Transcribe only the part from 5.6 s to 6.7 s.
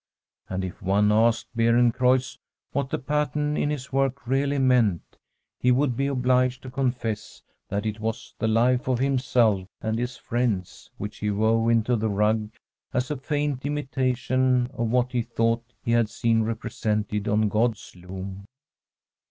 would be obliged